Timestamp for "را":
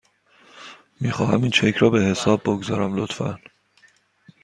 1.79-1.89